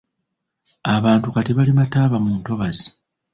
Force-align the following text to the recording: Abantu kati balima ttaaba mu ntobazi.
Abantu 0.95 1.27
kati 1.35 1.51
balima 1.57 1.83
ttaaba 1.87 2.17
mu 2.25 2.31
ntobazi. 2.39 2.87